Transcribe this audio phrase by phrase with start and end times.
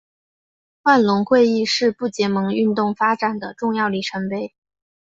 [0.81, 4.55] 万隆会议是不结盟运动发展的重要里程碑。